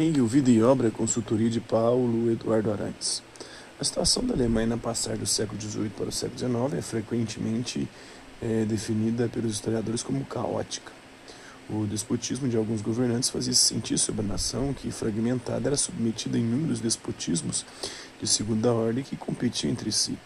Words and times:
Hegel, 0.00 0.26
Vida 0.26 0.50
e 0.50 0.62
Obra, 0.62 0.90
consultoria 0.90 1.50
de 1.50 1.60
Paulo 1.60 2.30
Eduardo 2.32 2.72
Arantes. 2.72 3.22
A 3.78 3.84
situação 3.84 4.24
da 4.24 4.32
Alemanha 4.32 4.68
na 4.68 4.78
passar 4.78 5.18
do 5.18 5.26
século 5.26 5.60
XVIII 5.60 5.90
para 5.90 6.08
o 6.08 6.12
século 6.12 6.38
XIX 6.38 6.78
é 6.78 6.82
frequentemente 6.82 7.86
é, 8.40 8.64
definida 8.64 9.28
pelos 9.28 9.52
historiadores 9.52 10.02
como 10.02 10.24
caótica. 10.24 10.90
O 11.68 11.86
despotismo 11.86 12.48
de 12.48 12.56
alguns 12.56 12.80
governantes 12.80 13.28
fazia 13.28 13.52
se 13.52 13.60
sentir 13.60 13.98
sobre 13.98 14.22
a 14.22 14.28
nação, 14.28 14.72
que, 14.72 14.90
fragmentada, 14.90 15.68
era 15.68 15.76
submetida 15.76 16.38
a 16.38 16.40
inúmeros 16.40 16.80
despotismos 16.80 17.66
de 18.20 18.26
segunda 18.26 18.72
ordem 18.72 19.04
que 19.04 19.16
competiam 19.16 19.70
entre 19.70 19.92
si 19.92 20.16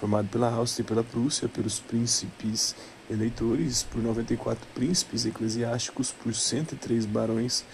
formado 0.00 0.28
pela 0.28 0.50
Áustria 0.50 0.82
e 0.82 0.86
pela 0.86 1.04
Prússia, 1.04 1.46
pelos 1.46 1.78
príncipes 1.78 2.74
eleitores, 3.10 3.82
por 3.82 4.02
94 4.02 4.66
príncipes 4.74 5.26
eclesiásticos, 5.26 6.10
por 6.10 6.34
103 6.34 7.04
barões, 7.04 7.64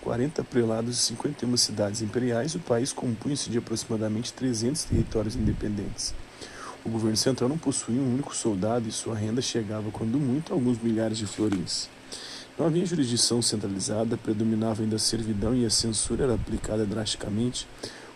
40 0.00 0.42
prelados 0.42 0.98
e 0.98 1.02
51 1.02 1.56
cidades 1.56 2.02
imperiais, 2.02 2.56
o 2.56 2.58
país 2.58 2.92
compunha-se 2.92 3.48
de 3.48 3.58
aproximadamente 3.58 4.32
300 4.32 4.82
territórios 4.84 5.36
independentes. 5.36 6.12
O 6.84 6.88
governo 6.88 7.16
central 7.16 7.48
não 7.48 7.58
possuía 7.58 8.00
um 8.00 8.14
único 8.14 8.34
soldado 8.34 8.88
e 8.88 8.92
sua 8.92 9.14
renda 9.14 9.40
chegava, 9.40 9.88
quando 9.92 10.18
muito, 10.18 10.52
a 10.52 10.56
alguns 10.56 10.78
milhares 10.82 11.18
de 11.18 11.26
florins. 11.26 11.88
Não 12.58 12.66
havia 12.66 12.86
jurisdição 12.86 13.40
centralizada, 13.40 14.16
predominava 14.16 14.82
ainda 14.82 14.96
a 14.96 14.98
servidão 14.98 15.54
e 15.54 15.64
a 15.64 15.70
censura 15.70 16.24
era 16.24 16.34
aplicada 16.34 16.84
drasticamente. 16.84 17.68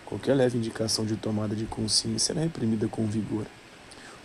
Qualquer 0.04 0.34
leve 0.34 0.58
indicação 0.58 1.04
de 1.04 1.14
tomada 1.14 1.54
de 1.54 1.66
consciência 1.66 2.32
era 2.32 2.40
reprimida 2.40 2.88
com 2.88 3.06
vigor. 3.06 3.46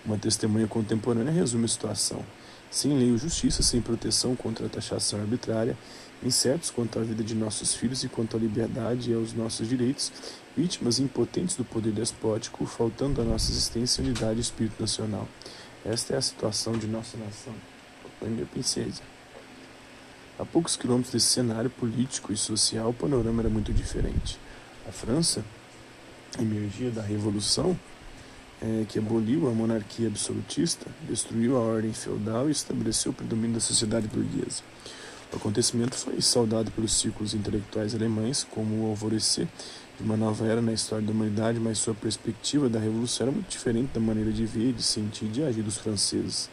Uma 0.05 0.17
testemunha 0.17 0.67
contemporânea 0.67 1.31
resume 1.31 1.65
a 1.65 1.67
situação. 1.67 2.23
Sem 2.69 2.95
lei 2.95 3.11
ou 3.11 3.17
justiça, 3.17 3.63
sem 3.63 3.81
proteção 3.81 4.35
contra 4.35 4.67
a 4.67 4.69
taxação 4.69 5.19
arbitrária, 5.19 5.75
incertos 6.23 6.69
quanto 6.69 6.99
à 6.99 7.01
vida 7.01 7.23
de 7.23 7.33
nossos 7.33 7.73
filhos 7.73 8.03
e 8.03 8.09
quanto 8.09 8.37
à 8.37 8.39
liberdade 8.39 9.11
e 9.11 9.13
aos 9.15 9.33
nossos 9.33 9.67
direitos, 9.67 10.11
vítimas 10.55 10.99
impotentes 10.99 11.55
do 11.55 11.65
poder 11.65 11.91
despótico, 11.91 12.65
faltando 12.65 13.21
à 13.21 13.23
nossa 13.23 13.51
existência 13.51 14.03
unidade 14.03 14.37
e 14.37 14.41
espírito 14.41 14.79
nacional. 14.79 15.27
Esta 15.83 16.13
é 16.13 16.17
a 16.17 16.21
situação 16.21 16.73
de 16.73 16.87
nossa 16.87 17.17
nação. 17.17 17.53
Minha 18.21 18.45
princesa. 18.45 19.01
A 20.39 20.45
poucos 20.45 20.75
quilômetros 20.75 21.13
desse 21.13 21.27
cenário 21.27 21.69
político 21.69 22.33
e 22.33 22.37
social, 22.37 22.89
o 22.89 22.93
panorama 22.93 23.41
era 23.41 23.49
muito 23.49 23.71
diferente. 23.71 24.39
A 24.87 24.91
França 24.91 25.45
emergia 26.39 26.91
da 26.91 27.01
Revolução 27.01 27.77
é, 28.61 28.85
que 28.87 28.99
aboliu 28.99 29.47
a 29.47 29.51
monarquia 29.51 30.07
absolutista, 30.07 30.85
destruiu 31.07 31.57
a 31.57 31.59
ordem 31.59 31.93
feudal 31.93 32.47
e 32.47 32.51
estabeleceu 32.51 33.11
o 33.11 33.15
predomínio 33.15 33.55
da 33.55 33.59
sociedade 33.59 34.07
burguesa. 34.07 34.63
O 35.33 35.37
acontecimento 35.37 35.95
foi 35.95 36.21
saudado 36.21 36.71
pelos 36.71 36.93
círculos 36.93 37.33
intelectuais 37.33 37.93
alemães 37.93 38.45
como 38.49 38.83
o 38.83 38.89
alvorecer 38.89 39.47
de 39.97 40.03
uma 40.03 40.17
nova 40.17 40.45
era 40.45 40.61
na 40.61 40.73
história 40.73 41.05
da 41.05 41.11
humanidade, 41.11 41.59
mas 41.59 41.77
sua 41.77 41.93
perspectiva 41.93 42.69
da 42.69 42.79
revolução 42.79 43.27
era 43.27 43.31
muito 43.31 43.49
diferente 43.49 43.91
da 43.93 43.99
maneira 43.99 44.31
de 44.31 44.45
ver, 44.45 44.73
de 44.73 44.83
sentir 44.83 45.25
e 45.25 45.29
de 45.29 45.43
agir 45.43 45.63
dos 45.63 45.77
franceses. 45.77 46.49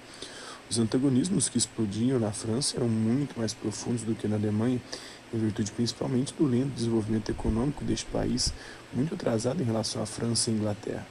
Os 0.71 0.79
antagonismos 0.79 1.49
que 1.49 1.59
explodiam 1.59 2.19
na 2.19 2.33
França 2.33 2.77
eram 2.77 2.89
muito 2.89 3.39
mais 3.39 3.53
profundos 3.53 4.03
do 4.03 4.15
que 4.15 4.27
na 4.27 4.37
Alemanha, 4.37 4.81
em 5.35 5.39
virtude 5.39 5.71
principalmente 5.73 6.35
do 6.35 6.47
lento 6.47 6.75
desenvolvimento 6.75 7.31
econômico 7.31 7.85
deste 7.85 8.07
país, 8.07 8.53
muito 8.93 9.15
atrasado 9.15 9.61
em 9.61 9.67
relação 9.67 10.03
à 10.03 10.07
França 10.07 10.51
e 10.51 10.55
Inglaterra. 10.55 11.07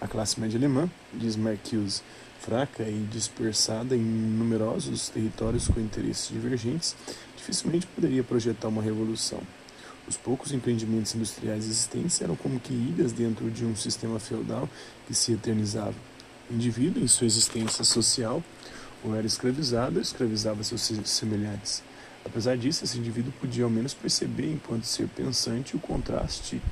A 0.00 0.06
classe 0.06 0.38
média 0.38 0.56
alemã, 0.56 0.88
diz 1.12 1.34
Marcuse, 1.34 2.02
fraca 2.40 2.84
e 2.84 3.04
dispersada 3.10 3.96
em 3.96 4.00
numerosos 4.00 5.08
territórios 5.08 5.66
com 5.66 5.80
interesses 5.80 6.28
divergentes, 6.28 6.94
dificilmente 7.36 7.84
poderia 7.86 8.22
projetar 8.22 8.68
uma 8.68 8.80
revolução. 8.80 9.40
Os 10.06 10.16
poucos 10.16 10.52
empreendimentos 10.52 11.16
industriais 11.16 11.64
existentes 11.66 12.22
eram 12.22 12.36
como 12.36 12.60
que 12.60 12.72
ilhas 12.72 13.12
dentro 13.12 13.50
de 13.50 13.64
um 13.64 13.74
sistema 13.74 14.20
feudal 14.20 14.68
que 15.06 15.14
se 15.14 15.32
eternizava. 15.32 15.96
O 16.48 16.54
indivíduo, 16.54 17.02
em 17.02 17.08
sua 17.08 17.26
existência 17.26 17.82
social, 17.82 18.42
ou 19.04 19.16
era 19.16 19.26
escravizado 19.26 19.96
ou 19.96 20.02
escravizava 20.02 20.62
seus 20.62 20.80
semelhantes. 21.04 21.82
Apesar 22.24 22.56
disso, 22.56 22.84
esse 22.84 22.98
indivíduo 22.98 23.32
podia 23.40 23.64
ao 23.64 23.70
menos 23.70 23.94
perceber, 23.94 24.52
enquanto 24.52 24.84
ser 24.84 25.08
pensante, 25.08 25.74
o 25.74 25.80
contraste 25.80 26.62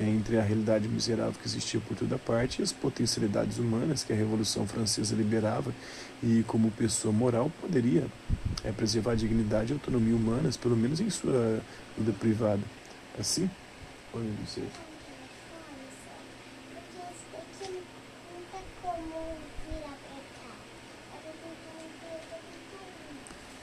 entre 0.00 0.38
a 0.38 0.42
realidade 0.42 0.88
miserável 0.88 1.34
que 1.34 1.46
existia 1.46 1.78
por 1.80 1.94
toda 1.94 2.16
parte 2.16 2.60
e 2.60 2.62
as 2.62 2.72
potencialidades 2.72 3.58
humanas 3.58 4.02
que 4.02 4.12
a 4.12 4.16
Revolução 4.16 4.66
Francesa 4.66 5.14
liberava 5.14 5.74
e, 6.22 6.42
como 6.46 6.70
pessoa 6.70 7.12
moral, 7.12 7.52
poderia 7.60 8.06
é, 8.64 8.72
preservar 8.72 9.12
a 9.12 9.14
dignidade 9.14 9.72
e 9.72 9.74
a 9.74 9.76
autonomia 9.76 10.16
humanas, 10.16 10.56
pelo 10.56 10.76
menos 10.76 11.00
em 11.00 11.10
sua 11.10 11.60
vida 11.98 12.12
privada. 12.18 12.62
Assim? 13.18 13.50
Olha, 14.14 14.24
não 14.24 14.46
sei. 14.46 14.64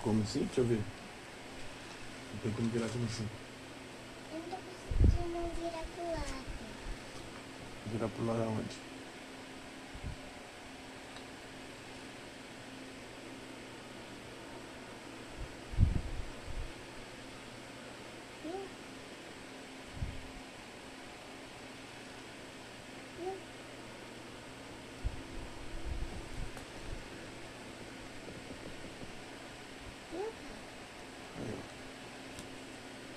Como 0.03 0.21
assim? 0.21 0.39
Deixa 0.39 0.61
eu 0.61 0.65
ver. 0.65 0.79
Não 2.33 2.39
tem 2.43 2.51
como 2.51 2.69
virar 2.69 2.87
como 2.89 3.05
assim. 3.05 3.25
Virar 7.91 8.07
pro 8.09 8.25
lado 8.25 8.43
aonde? 8.43 8.87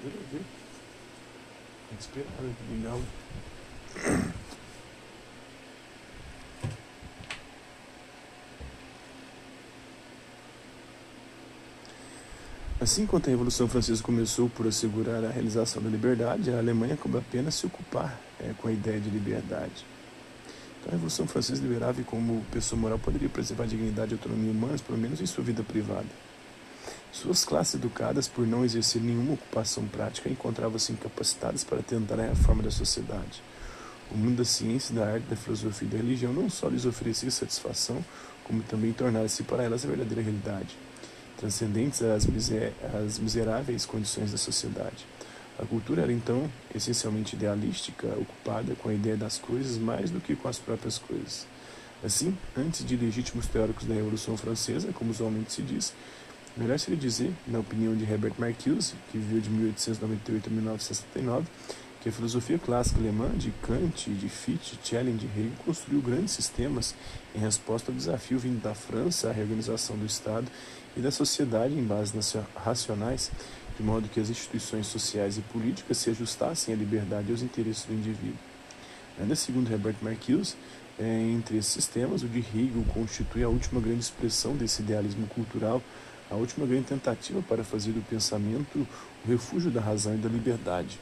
Vira, 0.03 0.17
vira. 0.33 0.61
Tem 2.01 2.13
que 2.13 2.21
esperar, 2.21 2.43
né? 2.43 2.55
Ligar 2.71 2.95
o. 2.95 3.03
Assim 12.81 13.07
quanto 13.07 13.27
a 13.27 13.31
Revolução 13.31 13.69
Francesa 13.69 14.03
começou 14.03 14.49
por 14.49 14.67
assegurar 14.67 15.23
a 15.23 15.29
realização 15.29 15.83
da 15.83 15.91
liberdade, 15.91 16.51
a 16.51 16.57
Alemanha 16.57 16.97
coube 16.97 17.19
apenas 17.19 17.55
se 17.55 17.67
ocupar 17.67 18.19
é, 18.41 18.55
com 18.57 18.69
a 18.69 18.73
ideia 18.73 18.99
de 18.99 19.11
liberdade. 19.11 19.85
Então, 20.81 20.89
a 20.89 20.93
Revolução 20.93 21.27
Francesa 21.27 21.63
liberava 21.63 22.01
e, 22.01 22.05
como 22.05 22.43
pessoa 22.51 22.81
moral, 22.81 22.99
poderia 22.99 23.29
preservar 23.29 23.65
a 23.65 23.67
dignidade 23.67 24.13
e 24.13 24.15
autonomia 24.15 24.51
humanas, 24.51 24.81
pelo 24.81 24.97
menos 24.97 25.21
em 25.21 25.27
sua 25.27 25.45
vida 25.45 25.63
privada. 25.63 26.09
Suas 27.13 27.45
classes 27.45 27.75
educadas, 27.75 28.29
por 28.29 28.47
não 28.47 28.65
exercer 28.65 29.03
nenhuma 29.03 29.35
ocupação 29.35 29.87
prática, 29.87 30.29
encontravam-se 30.29 30.93
incapacitadas 30.93 31.65
para 31.65 31.83
tentar 31.83 32.21
a 32.21 32.29
reforma 32.29 32.63
da 32.63 32.71
sociedade. 32.71 33.43
O 34.11 34.17
mundo 34.17 34.39
da 34.39 34.45
ciência, 34.45 34.95
da 34.95 35.07
arte, 35.07 35.25
da 35.25 35.37
filosofia 35.37 35.87
e 35.87 35.91
da 35.91 35.97
religião 35.97 36.33
não 36.33 36.49
só 36.51 36.69
lhes 36.69 36.85
oferecia 36.85 37.31
satisfação, 37.31 38.05
como 38.45 38.63
também 38.63 38.93
tornara-se 38.93 39.43
para 39.43 39.63
elas 39.63 39.85
a 39.85 39.89
verdadeira 39.89 40.23
realidade 40.23 40.77
transcendentes 41.41 42.03
às, 42.03 42.27
miser 42.27 42.73
às 42.95 43.19
miseráveis 43.19 43.87
condições 43.87 44.31
da 44.31 44.37
sociedade. 44.37 45.07
A 45.59 45.65
cultura 45.65 46.03
era 46.03 46.13
então 46.13 46.51
essencialmente 46.75 47.35
idealística, 47.35 48.07
ocupada 48.19 48.75
com 48.75 48.91
a 48.91 48.95
ideia 48.95 49.17
das 49.17 49.39
coisas 49.39 49.79
mais 49.79 50.11
do 50.11 50.21
que 50.21 50.37
com 50.37 50.49
as 50.49 50.59
próprias 50.59 50.99
coisas. 50.99 51.47
Assim, 52.05 52.37
antes 52.57 52.85
de 52.85 52.97
legítimos 52.97 53.47
teóricos 53.47 53.87
da 53.87 53.95
Revolução 53.95 54.37
Francesa, 54.37 54.93
como 54.93 55.11
usualmente 55.11 55.53
se 55.53 55.63
diz, 55.63 55.93
melhor 56.57 56.79
seria 56.79 56.99
dizer, 56.99 57.33
na 57.47 57.59
opinião 57.59 57.95
de 57.95 58.05
Herbert 58.05 58.35
Marcuse, 58.39 58.95
que 59.11 59.19
viveu 59.19 59.41
de 59.41 59.51
1898 59.51 60.49
a 60.49 60.53
1969, 60.53 61.47
que 62.01 62.09
a 62.09 62.13
filosofia 62.13 62.59
clássica 62.59 62.99
alemã 62.99 63.29
de 63.37 63.51
Kant, 63.63 64.11
de 64.11 64.29
Fichte, 64.29 64.79
Schelling 64.83 65.19
e 65.23 65.39
Hegel 65.39 65.53
construiu 65.65 66.01
grandes 66.01 66.33
sistemas 66.33 66.95
em 67.35 67.39
resposta 67.39 67.91
ao 67.91 67.97
desafio 67.97 68.39
vindo 68.39 68.63
da 68.63 68.75
França 68.75 69.29
à 69.29 69.33
reorganização 69.33 69.97
do 69.97 70.07
Estado 70.07 70.51
e 70.97 71.01
da 71.01 71.11
sociedade 71.11 71.75
em 71.75 71.85
bases 71.85 72.37
racionais, 72.57 73.31
de 73.77 73.83
modo 73.83 74.09
que 74.09 74.19
as 74.19 74.31
instituições 74.31 74.87
sociais 74.87 75.37
e 75.37 75.43
políticas 75.43 75.99
se 75.99 76.11
ajustassem 76.11 76.75
à 76.75 76.77
liberdade 76.77 77.29
e 77.29 77.33
aos 77.33 77.43
interesses 77.43 77.85
do 77.85 77.93
indivíduo. 77.93 78.39
Ainda 79.19 79.37
segundo 79.37 79.71
Herbert 79.71 79.97
Marcuse, 80.01 80.55
é, 80.99 81.05
entre 81.05 81.59
esses 81.59 81.73
sistemas, 81.73 82.23
o 82.23 82.29
de 82.29 82.39
Hegel 82.39 82.85
constitui 82.95 83.43
a 83.43 83.49
última 83.49 83.81
grande 83.81 84.01
expressão 84.01 84.57
desse 84.57 84.83
idealismo 84.83 85.27
cultural, 85.27 85.83
a 86.31 86.37
última 86.37 86.67
grande 86.67 86.85
tentativa 86.85 87.43
para 87.43 87.65
fazer 87.65 87.93
do 87.93 88.01
pensamento 88.03 88.87
o 89.25 89.29
refúgio 89.29 89.71
da 89.71 89.81
razão 89.81 90.15
e 90.15 90.19
da 90.19 90.29
liberdade. 90.29 90.99